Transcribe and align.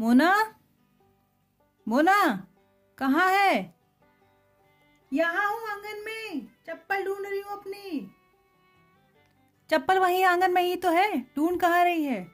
मोना? 0.00 0.56
मोना, 1.88 2.46
कहाँ 2.98 3.30
है? 3.32 3.74
यहाँ 5.12 5.52
हूँ 5.52 5.68
आँगन 5.70 6.02
में। 6.04 6.46
चप्पल 6.66 7.04
ढूंढ 7.04 7.26
रही 7.26 7.40
हूँ 7.40 7.52
अपनी। 7.52 8.14
चप्पल 9.70 9.98
वही 9.98 10.22
आँगन 10.22 10.52
में 10.52 10.62
ही 10.62 10.76
तो 10.76 10.90
है। 10.90 11.20
ढूंढ 11.20 11.60
कहाँ 11.60 11.84
रही 11.84 12.04
है? 12.04 12.28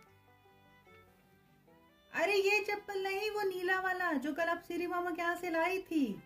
अरे 2.14 2.34
ये 2.34 2.60
चप्पल 2.60 3.02
नहीं, 3.02 3.30
वो 3.30 3.42
नीला 3.42 3.80
वाला, 3.80 4.12
जो 4.12 4.32
कल 4.32 4.42
आप 4.42 4.62
श्री 4.66 4.86
मामा 4.86 5.10
के 5.10 5.22
यहाँ 5.22 5.36
से 5.36 5.50
लाई 5.50 5.78
थी। 5.78 6.22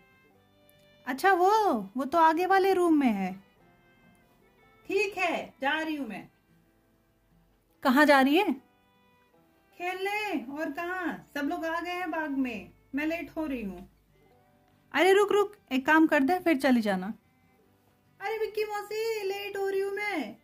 अच्छा 1.07 1.33
वो 1.33 1.51
वो 1.97 2.05
तो 2.05 2.19
आगे 2.19 2.47
वाले 2.47 2.73
रूम 2.73 3.01
में 3.01 3.13
है। 3.13 3.33
ठीक 4.87 5.19
है, 5.19 5.55
जा 5.61 5.81
रही 5.81 5.97
हूँ 5.97 6.09
मैं। 6.09 6.29
कहाँ 7.83 8.05
जा 8.05 8.21
रही 8.21 8.37
है? 8.37 8.70
खेलने 9.81 10.47
और 10.55 10.71
कहा? 10.71 11.13
सब 11.35 11.49
लोग 11.49 11.65
आ 11.65 11.81
गए 11.81 11.91
हैं 11.91 12.11
बाग 12.11 12.31
में। 12.31 12.73
मैं 12.95 13.07
लेट 13.07 13.31
हो 13.37 13.47
रही 13.47 13.63
हूँ। 13.63 13.91
अरे 14.93 15.13
रुक 15.13 15.33
रुक। 15.33 15.57
एक 15.73 15.87
काम 15.87 16.07
कर 16.07 16.21
दे 16.21 16.39
फिर 16.39 16.57
चली 16.57 16.81
जाना। 16.81 17.15
अरे 18.21 18.39
विक्की 18.39 18.65
मौसी 18.65 19.23
लेट 19.23 19.57
हो 19.57 19.69
रही 19.69 19.81
हूँ 19.81 19.93
मैं। 19.93 20.37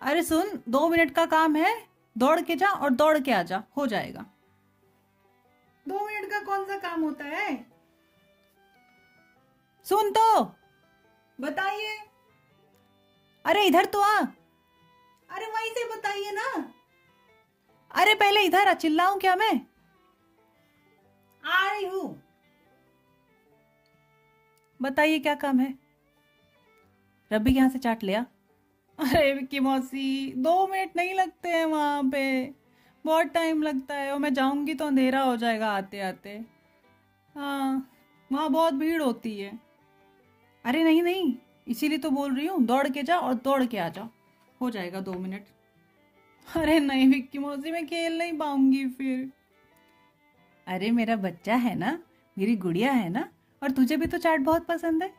अरे 0.00 0.22
सुन 0.22 0.62
दो 0.68 0.88
मिनट 0.88 1.14
का 1.14 1.26
काम 1.26 1.56
है। 1.56 1.88
दौड़ 2.18 2.40
के 2.40 2.56
जा 2.56 2.68
और 2.68 2.90
दौड़ 2.90 3.18
के 3.18 3.32
आ 3.32 3.42
जा। 3.42 3.62
हो 3.76 3.86
जाएगा। 3.86 4.26
दो 5.88 6.06
मिनट 6.06 6.30
का 6.30 6.40
कौन 6.40 6.64
सा 6.64 6.78
काम 6.78 7.00
होता 7.00 7.24
है? 7.24 7.66
सुन 9.84 10.10
तो। 10.10 10.42
बताइए। 11.40 11.98
अरे 13.44 13.64
इधर 13.64 13.84
तो 13.84 14.00
आ। 14.00 14.18
अरे 15.30 15.46
वहीं 15.46 15.70
से 15.70 15.96
बताइए 15.96 16.30
ना। 16.30 16.72
अरे 17.96 18.14
पहले 18.14 18.40
इधर 18.44 18.68
आ 18.68 18.72
चिल्लाऊं 18.74 19.18
क्या 19.18 19.34
मैं? 19.36 19.60
आ 21.44 21.68
रही 21.70 21.84
हूँ। 21.86 22.22
बताइए 24.80 25.18
क्या 25.18 25.34
काम 25.34 25.60
है? 25.60 25.74
रबी 27.30 27.52
यहाँ 27.52 27.68
से 27.68 27.78
चाट 27.78 28.02
लिया? 28.04 28.24
अरे 28.98 29.32
विक्की 29.34 29.60
मौसी 29.60 30.32
दो 30.36 30.66
मिनट 30.66 30.96
नहीं 30.96 31.14
लगते 31.14 31.48
हैं 31.48 31.64
वहाँ 31.66 32.02
पे। 32.12 32.24
बहुत 33.04 33.26
टाइम 33.34 33.62
लगता 33.62 33.94
है 33.94 34.12
और 34.12 34.18
मैं 34.18 34.32
जाऊँगी 34.34 34.74
तो 34.74 34.86
अंधेरा 34.86 35.20
हो 35.22 35.36
जाएगा 35.36 35.70
आते 35.72 36.00
आते 36.00 36.30
हाँ 37.34 37.90
वहाँ 38.30 38.48
बहुत 38.50 38.74
भीड़ 38.74 39.02
होती 39.02 39.36
है। 39.38 39.58
अरे 40.64 40.82
नहीं 40.84 41.02
नहीं 41.02 41.34
इसीलिए 41.68 41.98
तो 41.98 42.10
बोल 42.10 42.34
रही 42.36 42.46
हूँ 42.46 42.64
दौड़ 42.66 42.88
के 42.88 43.02
जा 43.02 43.18
और 43.18 43.34
दौड़ 43.34 43.64
के 43.64 43.78
आ 43.78 43.88
जाओ 43.88 44.08
हो 44.60 44.70
जाएगा 44.70 45.00
दो 45.00 45.12
मिनट। 45.12 45.46
अरे 46.46 46.78
नहीं 46.80 47.08
विक्की 47.08 47.38
मौसी, 47.38 47.70
मैं 47.70 47.86
खेल 47.86 48.18
नहीं 48.18 48.32
पाऊँगी 48.38 48.86
फिर। 48.88 49.30
अरे, 50.66 50.90
मेरा 50.90 51.16
बच्चा 51.16 51.54
है 51.54 51.74
ना, 51.74 51.98
मेरी 52.36 52.56
गुड़िया 52.56 52.92
है 52.92 53.08
ना, 53.08 53.28
और 53.62 53.70
तुझे 53.70 53.96
भी 53.96 54.06
तो 54.06 54.18
चाट 54.18 54.40
बहुत 54.40 54.66
पसंद 54.66 55.02
है। 55.02 55.12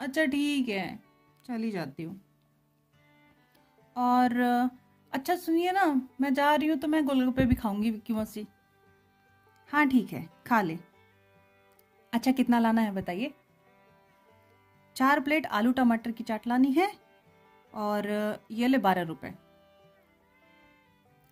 अच्छा 0.00 0.24
ठीक 0.24 0.68
है, 0.68 0.98
चली 1.44 1.70
जाती 1.70 2.02
हूँ। 2.02 2.20
और 3.96 4.40
अच्छा 5.12 5.36
सुनिए 5.36 5.72
ना, 5.72 5.84
मैं 6.20 6.32
जा 6.34 6.54
रही 6.54 6.68
हूँ 6.68 6.78
तो 6.78 6.88
मैं 6.88 7.04
गोलगप्पे 7.04 7.44
भी 7.44 7.54
खाऊँगी 7.54 7.90
विक्की 7.90 8.12
मौसी। 8.12 8.46
हाँ 9.70 9.86
ठीक 9.88 10.12
है, 10.12 10.28
खा 10.46 10.62
ले। 10.62 10.78
अच्छा 12.12 12.32
कितना 12.32 12.58
लाना 12.58 12.80
है 12.80 12.92
बताइए? 12.92 13.32
चार 14.96 15.20
प्लेट 15.20 15.46
आलू 15.46 15.72
टमाटर 15.72 16.10
की 16.10 16.24
चाट 16.24 16.46
लानी 16.46 16.72
है 16.72 16.90
और 17.74 18.38
ये 18.50 18.68
ले 18.68 18.78
बारह 18.78 19.02
रुपए। 19.02 19.34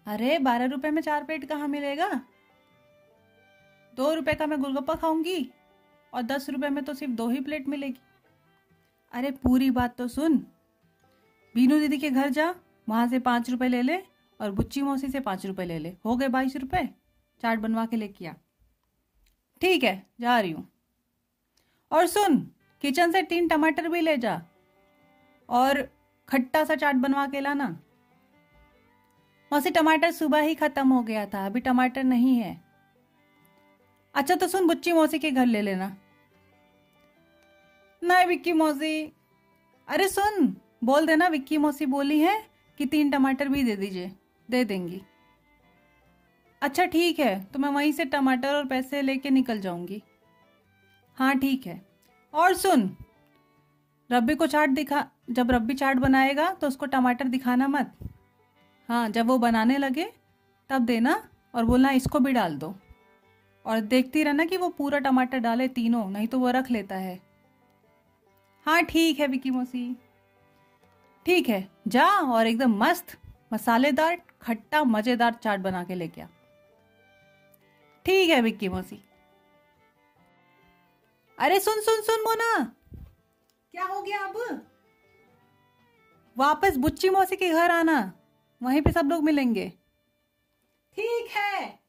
अरे, 0.07 0.39
बारह 0.39 0.65
रुपए 0.65 0.91
में 0.91 1.03
चार 1.03 1.25
प्लेट 1.25 1.45
कहाँ 1.45 1.69
मिलेगा? 1.69 2.21
दो 3.95 4.15
रुपए 4.15 4.35
का 4.35 4.47
मैं 4.47 4.61
गोलगप्पा 4.61 4.95
खाऊँगी 4.95 5.51
और 6.15 6.23
दस 6.23 6.51
रुपए 6.51 6.69
में 6.69 6.85
तो 6.85 6.95
सिर्फ़ 6.95 7.15
दो 7.15 7.29
ही 7.29 7.41
प्लेट 7.41 7.69
मिलेगी। 7.69 8.01
अरे, 9.13 9.31
पूरी 9.31 9.71
बात 9.71 9.97
तो 9.97 10.09
सुन। 10.09 10.47
बीनू 11.55 11.79
दीदी 11.79 11.99
के 11.99 12.11
घर 12.11 12.29
जा, 12.29 12.55
वहाँ 12.89 13.09
से 13.09 13.19
पाँच 13.19 13.51
रुपए 13.51 13.69
ले 13.69 13.83
ले 13.83 14.03
और 14.41 14.51
बुच्ची 14.51 14.83
मौसी 14.83 15.09
से 15.09 15.21
पाँच 15.21 15.47
रुपए 15.47 15.65
ले 15.65 15.79
ले। 15.79 15.97
हो 16.05 16.17
गए 16.17 16.29
बाईस 16.29 16.57
रुपए? 16.57 16.89
चाट 17.43 17.59
बनवा 17.59 17.87
के 17.87 17.97
लेके 17.97 18.27
आ। 18.27 18.33
ठीक 19.61 19.85
है, 19.85 20.07
जा 20.21 20.41
रही 20.41 20.51
हूँ। 20.51 20.73
और 21.93 22.07
सुन, 22.07 22.51
किचन 22.81 23.13
से 23.13 23.23
तीन 23.23 23.49
टमाटर 23.49 23.89
भी 23.89 24.01
ले 24.01 24.17
जा। 24.19 24.43
और 25.49 26.00
खट्टा 26.31 26.65
सा 26.65 26.75
चाट 26.75 26.95
बनवा 26.95 27.27
के 27.27 27.41
लाना। 27.41 27.69
मौसी 29.51 29.71
टमाटर 29.71 30.11
सुबह 30.11 30.41
ही 30.41 30.55
खत्म 30.55 30.89
हो 30.89 31.03
गया 31.03 31.25
था, 31.27 31.45
अभी 31.47 31.61
टमाटर 31.61 32.05
नहीं 32.05 32.37
है। 32.37 32.61
अच्छा 34.15 34.35
तो 34.35 34.49
सुन 34.49 34.67
बुच्ची 34.67 34.93
मौसी 34.93 35.19
के 35.19 35.31
घर 35.31 35.47
ले 35.47 35.63
लेना। 35.63 35.97
नहीं 38.03 38.27
विक्की 38.27 38.53
मौसी। 38.53 39.13
अरे 39.89 40.09
सुन, 40.09 40.57
बोल 40.85 41.07
देना, 41.07 41.29
विक्की 41.29 41.59
मौसी 41.59 41.87
बोली 41.87 42.19
है 42.21 42.41
कि 42.81 42.87
तीन 42.87 43.11
टमाटर 43.11 43.49
भी 43.49 43.63
दे 43.65 43.77
दीजिए, 43.77 44.13
दे 44.49 44.65
देंगी। 44.65 45.03
अच्छा 46.63 46.85
ठीक 46.85 47.19
है 47.19 47.45
तो 47.45 47.59
मैं 47.59 47.69
वहीं 47.69 47.93
से 47.93 48.05
टमाटर 48.05 48.55
और 48.55 48.67
पैसे 48.67 49.03
लेके 49.03 49.31
निकल 49.31 49.61
जाऊँगी। 49.61 50.03
हाँ 51.19 51.39
ठीक 51.39 51.67
है। 51.67 51.81
और 52.35 52.55
सुन, 52.55 52.91
रब्बी 54.11 54.35
को 54.35 54.47
चाट 54.47 54.71
दिखा 54.71 55.07
जब 55.31 55.51
रब्बी 55.51 55.75
चाट 55.75 55.97
बनाएगा 55.97 56.51
तो 56.53 56.69
उसको 56.69 56.87
टमाटर 56.87 57.29
दिखाना 57.29 57.69
मत। 57.69 57.93
हाँ 58.89 59.09
जब 59.09 59.27
वो 59.27 59.39
बनाने 59.39 59.79
लगे, 59.79 60.13
तब 60.71 60.85
देना 60.85 61.23
और 61.55 61.65
बोलना 61.65 61.91
इसको 61.91 62.19
भी 62.21 62.33
डाल 62.33 62.57
दो। 62.57 62.75
और 63.65 63.81
देखती 63.81 64.23
रहना 64.23 64.45
कि 64.45 64.57
वो 64.57 64.69
पूरा 64.69 64.99
टमाटर 64.99 65.39
डाले 65.39 65.69
तीनों, 65.69 66.09
नहीं 66.11 66.27
तो 66.29 66.39
वो 66.39 66.51
रख 66.51 66.71
लेता 66.71 66.97
है। 66.97 67.19
हाँ 68.67 68.83
ठीक 68.85 69.21
है, 69.21 69.27
विकी 69.27 69.51
मौसी। 69.51 69.97
ठीक 71.27 71.49
है, 71.49 71.69
जा 71.89 72.07
और 72.07 72.47
एकदम 72.47 72.77
मस्त, 72.77 73.17
मसालेदार, 73.53 74.21
खट्टा, 74.43 74.83
मज़ेदार 74.85 75.35
चाट 75.35 75.61
बना 75.61 75.83
के 75.85 75.95
लेके 75.95 76.21
आ। 76.21 76.27
ठीक 78.07 78.31
है 78.31 78.41
विक्की 78.41 78.69
मौसी। 78.69 79.01
अरे, 81.39 81.61
सुन 81.61 81.81
सुन 81.81 82.01
सुन, 82.03 82.21
मोना। 82.21 82.65
क्या 83.75 83.85
हो 83.85 84.01
गया 84.03 84.19
अब? 84.19 84.67
वापस 86.41 86.77
बुच्ची 86.77 87.09
मौसी 87.09 87.37
के 87.37 87.51
घर 87.51 87.71
आना। 87.71 88.13
वहीं 88.63 88.83
पे 88.83 88.93
सब 88.93 89.07
लोग 89.07 89.25
मिलेंगे। 89.25 89.73
ठीक 90.93 91.29
है। 91.31 91.80